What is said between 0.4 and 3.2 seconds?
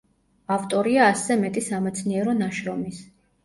ავტორია ასზე მეტი სამეცნიერო ნაშრომის.